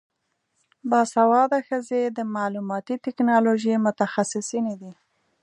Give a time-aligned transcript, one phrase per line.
[0.89, 4.93] باسواده ښځې د معلوماتي ټیکنالوژۍ متخصصینې دي.